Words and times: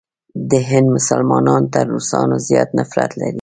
د 0.49 0.51
هند 0.69 0.87
مسلمانان 0.97 1.61
تر 1.73 1.85
روسانو 1.95 2.35
زیات 2.47 2.69
نفرت 2.79 3.11
لري. 3.19 3.29